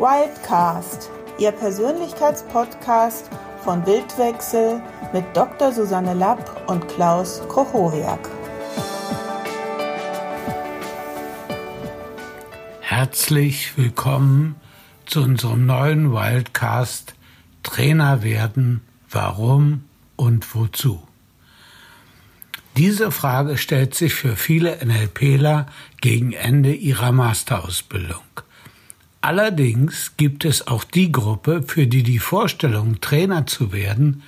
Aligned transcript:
Wildcast, 0.00 1.10
Ihr 1.38 1.52
Persönlichkeitspodcast 1.52 3.28
von 3.62 3.84
Bildwechsel 3.84 4.80
mit 5.12 5.26
Dr. 5.34 5.72
Susanne 5.72 6.14
Lapp 6.14 6.70
und 6.70 6.88
Klaus 6.88 7.42
Kochoriak. 7.48 8.30
Herzlich 12.80 13.76
willkommen 13.76 14.56
zu 15.04 15.20
unserem 15.20 15.66
neuen 15.66 16.14
Wildcast 16.14 17.12
Trainer 17.62 18.22
werden, 18.22 18.80
warum 19.10 19.84
und 20.16 20.54
wozu. 20.54 21.06
Diese 22.78 23.10
Frage 23.10 23.58
stellt 23.58 23.94
sich 23.94 24.14
für 24.14 24.34
viele 24.36 24.82
NLPler 24.82 25.66
gegen 26.00 26.32
Ende 26.32 26.72
ihrer 26.72 27.12
Masterausbildung. 27.12 28.22
Allerdings 29.22 30.16
gibt 30.16 30.44
es 30.46 30.66
auch 30.66 30.84
die 30.84 31.12
Gruppe, 31.12 31.62
für 31.62 31.86
die 31.86 32.02
die 32.02 32.18
Vorstellung, 32.18 33.00
Trainer 33.00 33.46
zu 33.46 33.72
werden, 33.72 34.22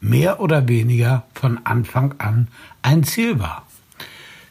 mehr 0.00 0.40
oder 0.40 0.68
weniger 0.68 1.26
von 1.34 1.60
Anfang 1.64 2.14
an 2.18 2.48
ein 2.80 3.04
Ziel 3.04 3.38
war. 3.38 3.66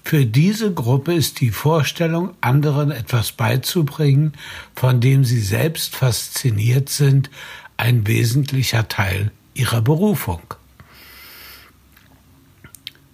Für 0.03 0.25
diese 0.25 0.73
Gruppe 0.73 1.13
ist 1.13 1.41
die 1.41 1.49
Vorstellung, 1.49 2.35
anderen 2.41 2.91
etwas 2.91 3.31
beizubringen, 3.31 4.33
von 4.75 5.01
dem 5.01 5.25
sie 5.25 5.41
selbst 5.41 5.95
fasziniert 5.95 6.89
sind, 6.89 7.29
ein 7.75 8.07
wesentlicher 8.07 8.87
Teil 8.87 9.31
ihrer 9.53 9.81
Berufung. 9.81 10.41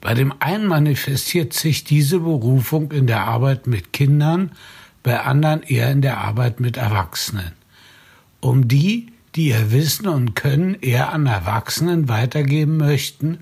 Bei 0.01 0.13
dem 0.13 0.33
einen 0.39 0.67
manifestiert 0.67 1.53
sich 1.53 1.85
diese 1.85 2.19
Berufung 2.19 2.91
in 2.91 3.07
der 3.07 3.21
Arbeit 3.21 3.67
mit 3.67 3.93
Kindern, 3.93 4.51
bei 5.03 5.19
anderen 5.19 5.61
eher 5.63 5.91
in 5.91 6.01
der 6.01 6.17
Arbeit 6.17 6.59
mit 6.59 6.77
Erwachsenen. 6.77 7.51
Um 8.39 8.67
die, 8.67 9.11
die 9.35 9.49
ihr 9.49 9.71
Wissen 9.71 10.07
und 10.07 10.35
Können 10.35 10.75
eher 10.81 11.11
an 11.11 11.27
Erwachsenen 11.27 12.07
weitergeben 12.07 12.77
möchten, 12.77 13.39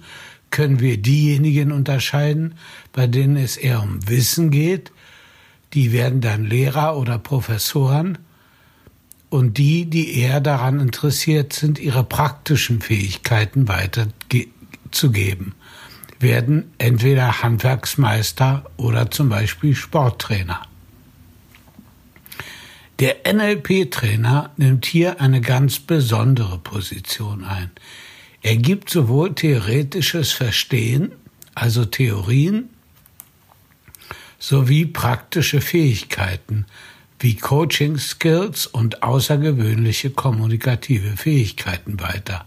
können 0.49 0.79
wir 0.79 0.97
diejenigen 0.97 1.71
unterscheiden, 1.71 2.55
bei 2.91 3.07
denen 3.07 3.37
es 3.37 3.55
eher 3.57 3.81
um 3.81 4.07
Wissen 4.07 4.51
geht, 4.51 4.91
die 5.73 5.93
werden 5.93 6.19
dann 6.19 6.45
Lehrer 6.45 6.97
oder 6.97 7.17
Professoren, 7.17 8.17
und 9.31 9.57
die, 9.57 9.89
die 9.89 10.17
eher 10.19 10.41
daran 10.41 10.81
interessiert 10.81 11.53
sind, 11.53 11.79
ihre 11.79 12.03
praktischen 12.03 12.81
Fähigkeiten 12.81 13.69
weiterzugeben, 13.69 15.55
werden 16.19 16.73
entweder 16.77 17.41
Handwerksmeister 17.41 18.65
oder 18.75 19.09
zum 19.09 19.29
Beispiel 19.29 19.73
Sporttrainer. 19.73 20.67
Der 23.01 23.33
NLP-Trainer 23.33 24.51
nimmt 24.57 24.85
hier 24.85 25.19
eine 25.21 25.41
ganz 25.41 25.79
besondere 25.79 26.59
Position 26.59 27.43
ein. 27.43 27.71
Er 28.43 28.57
gibt 28.57 28.91
sowohl 28.91 29.33
theoretisches 29.33 30.31
Verstehen, 30.31 31.11
also 31.55 31.83
Theorien, 31.85 32.69
sowie 34.37 34.85
praktische 34.85 35.61
Fähigkeiten 35.61 36.67
wie 37.19 37.35
Coaching 37.37 37.97
Skills 37.97 38.67
und 38.67 39.01
außergewöhnliche 39.01 40.11
kommunikative 40.11 41.17
Fähigkeiten 41.17 41.99
weiter. 41.99 42.45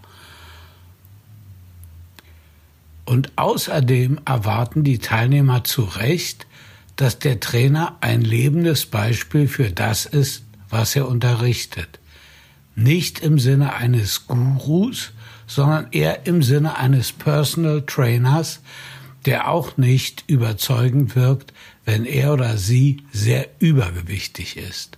Und 3.03 3.33
außerdem 3.35 4.21
erwarten 4.23 4.85
die 4.85 4.99
Teilnehmer 4.99 5.65
zu 5.65 5.83
Recht, 5.83 6.47
dass 6.95 7.19
der 7.19 7.39
Trainer 7.39 7.97
ein 8.01 8.21
lebendes 8.21 8.85
Beispiel 8.85 9.47
für 9.47 9.71
das 9.71 10.05
ist, 10.05 10.44
was 10.75 10.93
er 10.97 11.07
unterrichtet. 11.07 11.99
Nicht 12.75 13.19
im 13.19 13.39
Sinne 13.39 13.73
eines 13.75 14.27
Gurus, 14.27 15.13
sondern 15.47 15.87
eher 15.91 16.27
im 16.27 16.43
Sinne 16.43 16.77
eines 16.77 17.13
Personal 17.13 17.81
Trainers, 17.83 18.59
der 19.25 19.47
auch 19.47 19.77
nicht 19.77 20.25
überzeugend 20.27 21.15
wirkt, 21.15 21.53
wenn 21.85 22.03
er 22.03 22.33
oder 22.33 22.57
sie 22.57 23.03
sehr 23.13 23.47
übergewichtig 23.59 24.57
ist. 24.57 24.97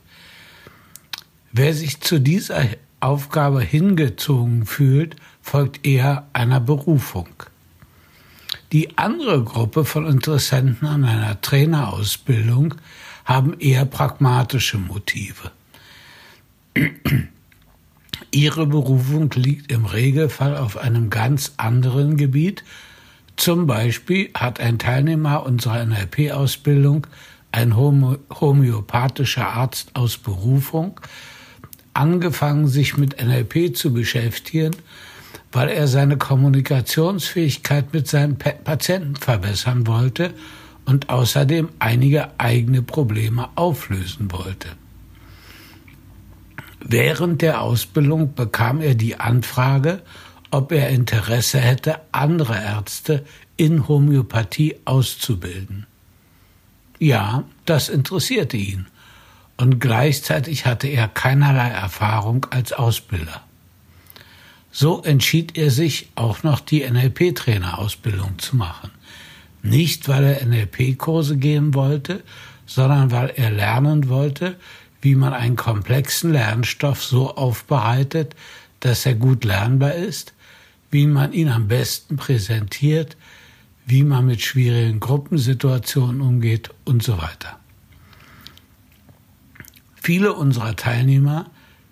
Wer 1.51 1.75
sich 1.75 2.01
zu 2.01 2.19
dieser 2.19 2.65
Aufgabe 2.99 3.61
hingezogen 3.61 4.65
fühlt, 4.65 5.15
folgt 5.43 5.85
eher 5.85 6.27
einer 6.33 6.59
Berufung. 6.59 7.29
Die 8.71 8.97
andere 8.97 9.43
Gruppe 9.43 9.85
von 9.85 10.07
Interessenten 10.07 10.87
an 10.87 11.05
einer 11.05 11.39
Trainerausbildung 11.39 12.73
haben 13.25 13.59
eher 13.59 13.85
pragmatische 13.85 14.79
Motive. 14.79 15.51
Ihre 18.31 18.67
Berufung 18.67 19.31
liegt 19.35 19.71
im 19.71 19.85
Regelfall 19.85 20.57
auf 20.57 20.77
einem 20.77 21.09
ganz 21.09 21.53
anderen 21.57 22.17
Gebiet. 22.17 22.63
Zum 23.35 23.67
Beispiel 23.67 24.29
hat 24.33 24.59
ein 24.59 24.79
Teilnehmer 24.79 25.45
unserer 25.45 25.85
NLP-Ausbildung, 25.85 27.07
ein 27.51 27.75
homöopathischer 27.75 29.47
Arzt 29.47 29.95
aus 29.95 30.17
Berufung, 30.17 30.99
angefangen, 31.93 32.67
sich 32.67 32.97
mit 32.97 33.23
NLP 33.23 33.75
zu 33.75 33.93
beschäftigen, 33.93 34.75
weil 35.51 35.69
er 35.69 35.87
seine 35.87 36.17
Kommunikationsfähigkeit 36.17 37.93
mit 37.93 38.07
seinen 38.07 38.37
Patienten 38.37 39.15
verbessern 39.15 39.87
wollte 39.87 40.33
und 40.85 41.09
außerdem 41.09 41.69
einige 41.79 42.39
eigene 42.39 42.81
Probleme 42.81 43.49
auflösen 43.55 44.31
wollte. 44.31 44.69
Während 46.79 47.41
der 47.41 47.61
Ausbildung 47.61 48.35
bekam 48.35 48.81
er 48.81 48.95
die 48.95 49.19
Anfrage, 49.19 50.01
ob 50.51 50.71
er 50.71 50.89
Interesse 50.89 51.59
hätte, 51.59 51.99
andere 52.11 52.55
Ärzte 52.55 53.25
in 53.57 53.87
Homöopathie 53.87 54.75
auszubilden. 54.85 55.85
Ja, 56.99 57.43
das 57.65 57.89
interessierte 57.89 58.57
ihn, 58.57 58.87
und 59.57 59.79
gleichzeitig 59.79 60.65
hatte 60.65 60.87
er 60.87 61.07
keinerlei 61.07 61.69
Erfahrung 61.69 62.45
als 62.51 62.73
Ausbilder. 62.73 63.41
So 64.71 65.01
entschied 65.01 65.57
er 65.57 65.71
sich, 65.71 66.09
auch 66.15 66.43
noch 66.43 66.59
die 66.59 66.87
NLP-Trainerausbildung 66.87 68.37
zu 68.37 68.55
machen. 68.55 68.91
Nicht, 69.63 70.07
weil 70.07 70.23
er 70.23 70.45
NLP-Kurse 70.45 71.37
geben 71.37 71.73
wollte, 71.73 72.23
sondern 72.67 73.11
weil 73.11 73.33
er 73.35 73.49
lernen 73.49 74.09
wollte, 74.09 74.55
wie 75.01 75.15
man 75.15 75.33
einen 75.33 75.55
komplexen 75.55 76.31
Lernstoff 76.31 77.03
so 77.03 77.35
aufbereitet, 77.35 78.35
dass 78.79 79.05
er 79.05 79.15
gut 79.15 79.43
lernbar 79.43 79.95
ist, 79.95 80.33
wie 80.91 81.07
man 81.07 81.33
ihn 81.33 81.49
am 81.49 81.67
besten 81.67 82.17
präsentiert, 82.17 83.17
wie 83.85 84.03
man 84.03 84.25
mit 84.25 84.41
schwierigen 84.41 84.99
Gruppensituationen 84.99 86.21
umgeht 86.21 86.69
und 86.85 87.03
so 87.03 87.17
weiter. 87.17 87.59
Viele 90.01 90.33
unserer 90.33 90.75
Teilnehmer, 90.75 91.49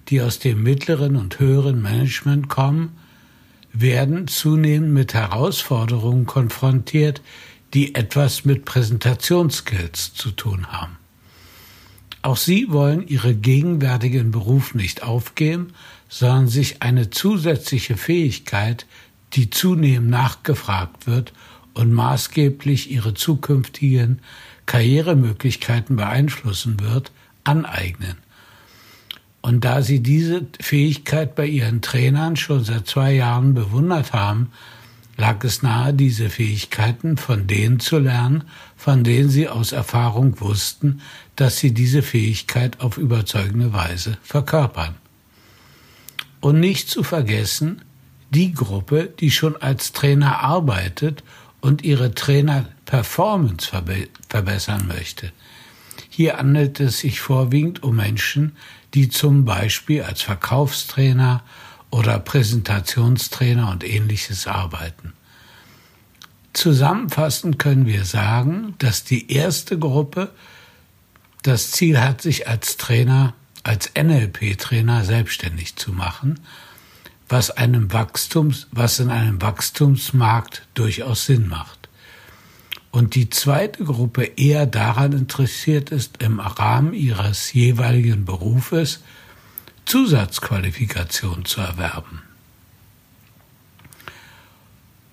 die 0.10 0.22
aus 0.22 0.40
dem 0.40 0.64
mittleren 0.64 1.16
und 1.16 1.40
höheren 1.40 1.82
Management 1.82 2.50
kommen, 2.50 2.98
werden 3.74 4.28
zunehmend 4.28 4.94
mit 4.94 5.14
Herausforderungen 5.14 6.26
konfrontiert, 6.26 7.22
die 7.74 7.96
etwas 7.96 8.46
mit 8.46 8.64
Präsentationsskills 8.64 10.14
zu 10.14 10.32
tun 10.32 10.68
haben. 10.68 10.98
Auch 12.25 12.38
sie 12.38 12.72
wollen 12.72 13.08
ihre 13.08 13.36
gegenwärtigen 13.36 14.31
Beruf 14.31 14.74
nicht 14.74 15.03
aufgeben, 15.03 15.74
sondern 16.09 16.47
sich 16.47 16.81
eine 16.81 17.12
zusätzliche 17.12 17.97
Fähigkeit, 17.97 18.88
die 19.34 19.52
zunehmend 19.52 20.09
nachgefragt 20.09 21.06
wird 21.06 21.34
und 21.75 21.94
maßgeblich 21.94 22.90
ihre 22.90 23.14
zukünftigen 23.14 24.22
Karrieremöglichkeiten 24.66 25.97
beeinflussen 25.97 26.80
wird, 26.80 27.12
aneignen. 27.44 28.18
Und 29.44 29.64
da 29.64 29.84
sie 29.84 30.00
diese 30.00 30.47
Fähigkeit 30.59 31.35
bei 31.35 31.46
ihren 31.46 31.84
Trainern 31.84 32.38
schon 32.38 32.64
seit 32.64 32.88
zwei 32.88 33.14
Jahren 33.14 33.53
bewundert 33.53 34.14
haben, 34.14 34.50
lag 35.17 35.44
es 35.44 35.62
nahe, 35.62 35.94
diese 35.94 36.29
Fähigkeiten 36.29 37.17
von 37.17 37.47
denen 37.47 37.79
zu 37.79 38.00
lernen, 38.00 38.44
von 38.76 39.03
denen 39.03 39.29
sie 39.29 39.47
aus 39.47 39.72
Erfahrung 39.72 40.40
wussten, 40.41 41.02
dass 41.35 41.58
sie 41.58 41.73
diese 41.73 42.02
Fähigkeit 42.02 42.82
auf 42.82 42.97
überzeugende 42.97 43.73
Weise 43.73 44.17
verkörpern. 44.23 44.96
Und 46.41 46.59
nicht 46.59 46.90
zu 46.90 47.03
vergessen, 47.03 47.82
die 48.29 48.53
Gruppe, 48.53 49.14
die 49.20 49.32
schon 49.32 49.56
als 49.56 49.94
Trainer 49.94 50.40
arbeitet 50.40 51.23
und 51.62 51.84
ihre 51.84 52.14
Trainer-Performance 52.14 53.70
verbe 53.70 54.08
verbessern 54.29 54.88
möchte. 54.88 55.32
Hier 56.09 56.38
handelt 56.38 56.79
es 56.79 57.00
sich 57.00 57.20
vorwiegend 57.20 57.84
um 57.84 57.96
Menschen, 57.96 58.56
die 58.94 59.09
zum 59.09 59.46
Beispiel 59.46 60.03
als 60.03 60.22
Verkaufstrainer 60.22 61.44
oder 61.91 62.20
Präsentationstrainer 62.20 63.70
und 63.72 63.84
ähnliches 63.84 64.47
arbeiten. 64.47 65.14
Zusammenfassend 66.53 67.59
können 67.59 67.85
wir 67.85 68.05
sagen, 68.05 68.76
dass 68.78 69.03
die 69.03 69.32
erste 69.32 69.78
Gruppe 69.78 70.32
das 71.43 71.72
Ziel 71.72 71.99
hat, 71.99 72.22
sich 72.22 72.47
als 72.47 72.78
Trainer 72.78 73.34
als 73.66 73.91
NLP-Trainer 73.97 75.03
selbstständig 75.03 75.76
zu 75.76 75.91
machen, 75.91 76.40
was 77.28 77.49
einem 77.49 77.91
Wachstums, 77.91 78.67
was 78.72 78.99
in 78.99 79.09
einem 79.09 79.41
Wachstumsmarkt 79.41 80.67
durchaus 80.76 81.26
Sinn 81.26 81.47
macht. 81.47 81.90
Und 82.91 83.16
die 83.16 83.29
zweite 83.29 83.84
Gruppe 83.84 84.23
eher 84.23 84.67
daran 84.67 85.11
interessiert 85.14 85.90
ist, 85.90 86.22
im 86.22 86.40
Rahmen 86.40 86.93
ihres 86.93 87.52
jeweiligen 87.53 88.23
Berufes 88.23 89.02
Zusatzqualifikation 89.85 91.46
zu 91.46 91.61
erwerben. 91.61 92.22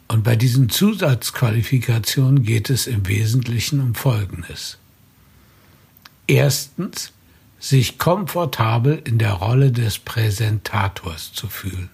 Und 0.09 0.25
bei 0.25 0.37
diesen 0.37 0.69
Zusatzqualifikationen 0.69 2.43
geht 2.43 2.69
es 2.69 2.87
im 2.87 3.07
Wesentlichen 3.09 3.81
um 3.81 3.95
Folgendes. 3.95 4.79
Erstens, 6.27 7.13
sich 7.59 7.97
komfortabel 7.97 9.01
in 9.05 9.19
der 9.19 9.33
Rolle 9.33 9.71
des 9.71 9.99
Präsentators 9.99 11.33
zu 11.33 11.49
fühlen. 11.49 11.91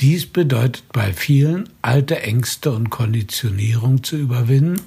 Dies 0.00 0.26
bedeutet 0.26 0.84
bei 0.92 1.12
vielen, 1.12 1.68
alte 1.82 2.20
Ängste 2.22 2.70
und 2.70 2.90
Konditionierung 2.90 4.04
zu 4.04 4.16
überwinden, 4.16 4.80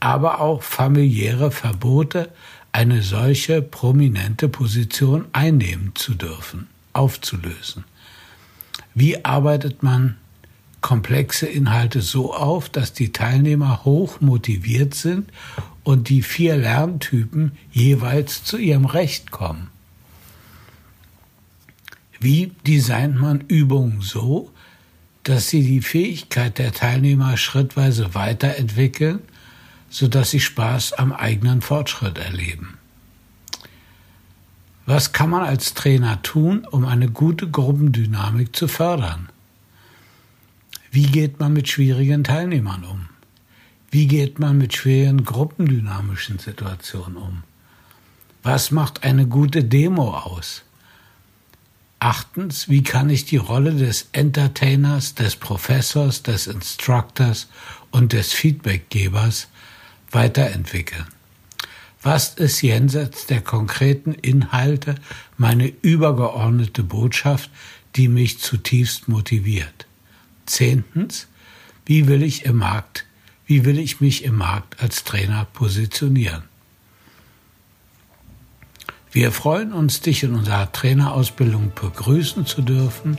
aber 0.00 0.40
auch 0.40 0.62
familiäre 0.62 1.50
Verbote, 1.50 2.32
eine 2.72 3.02
solche 3.02 3.62
prominente 3.62 4.48
Position 4.48 5.26
einnehmen 5.32 5.92
zu 5.94 6.14
dürfen, 6.14 6.68
aufzulösen. 6.92 7.84
Wie 8.94 9.24
arbeitet 9.24 9.82
man 9.82 10.16
komplexe 10.82 11.46
Inhalte 11.46 12.02
so 12.02 12.34
auf, 12.34 12.68
dass 12.68 12.92
die 12.92 13.12
Teilnehmer 13.12 13.84
hoch 13.84 14.20
motiviert 14.20 14.94
sind 14.94 15.30
und 15.84 16.10
die 16.10 16.22
vier 16.22 16.56
Lerntypen 16.56 17.52
jeweils 17.70 18.44
zu 18.44 18.58
ihrem 18.58 18.84
Recht 18.84 19.30
kommen. 19.30 19.68
Wie 22.20 22.52
designt 22.66 23.18
man 23.18 23.40
Übungen 23.48 24.00
so, 24.02 24.50
dass 25.22 25.48
sie 25.48 25.62
die 25.62 25.80
Fähigkeit 25.80 26.58
der 26.58 26.72
Teilnehmer 26.72 27.36
schrittweise 27.36 28.14
weiterentwickeln, 28.14 29.20
sodass 29.92 30.30
sie 30.30 30.40
Spaß 30.40 30.94
am 30.94 31.12
eigenen 31.12 31.60
Fortschritt 31.60 32.16
erleben? 32.16 32.78
Was 34.86 35.12
kann 35.12 35.30
man 35.30 35.42
als 35.42 35.74
Trainer 35.74 36.22
tun, 36.22 36.64
um 36.64 36.86
eine 36.86 37.08
gute 37.08 37.48
Gruppendynamik 37.48 38.56
zu 38.56 38.66
fördern? 38.68 39.28
Wie 40.90 41.06
geht 41.06 41.38
man 41.38 41.52
mit 41.52 41.68
schwierigen 41.68 42.24
Teilnehmern 42.24 42.84
um? 42.84 43.08
Wie 43.90 44.06
geht 44.08 44.38
man 44.38 44.56
mit 44.56 44.74
schwierigen 44.74 45.24
gruppendynamischen 45.24 46.38
Situationen 46.38 47.16
um? 47.16 47.42
Was 48.42 48.70
macht 48.70 49.04
eine 49.04 49.26
gute 49.26 49.62
Demo 49.62 50.16
aus? 50.16 50.62
Achtens, 52.00 52.68
wie 52.68 52.82
kann 52.82 53.10
ich 53.10 53.26
die 53.26 53.36
Rolle 53.36 53.74
des 53.74 54.08
Entertainers, 54.12 55.14
des 55.14 55.36
Professors, 55.36 56.22
des 56.22 56.46
Instructors 56.48 57.48
und 57.92 58.12
des 58.12 58.32
Feedbackgebers 58.32 59.48
weiterentwickeln? 60.12 61.06
Was 62.02 62.34
ist 62.34 62.62
jenseits 62.62 63.26
der 63.26 63.40
konkreten 63.40 64.12
Inhalte 64.12 64.96
meine 65.36 65.68
übergeordnete 65.68 66.82
Botschaft, 66.82 67.50
die 67.94 68.08
mich 68.08 68.40
zutiefst 68.40 69.08
motiviert? 69.08 69.86
Zehntens, 70.46 71.28
wie 71.86 72.08
will 72.08 72.22
ich 72.22 72.44
im 72.44 72.56
Markt, 72.56 73.06
wie 73.46 73.64
will 73.64 73.78
ich 73.78 74.00
mich 74.00 74.24
im 74.24 74.36
Markt 74.36 74.82
als 74.82 75.04
Trainer 75.04 75.46
positionieren? 75.52 76.42
Wir 79.12 79.30
freuen 79.30 79.72
uns, 79.72 80.00
dich 80.00 80.22
in 80.22 80.34
unserer 80.34 80.72
Trainerausbildung 80.72 81.72
begrüßen 81.80 82.46
zu 82.46 82.62
dürfen 82.62 83.18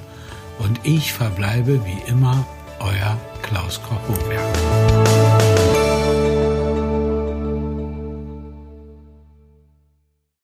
und 0.59 0.79
ich 0.83 1.13
verbleibe 1.13 1.85
wie 1.85 2.09
immer 2.09 2.45
euer 2.79 3.17
Klaus 3.43 3.79
Koch-Hoberg. 3.83 5.32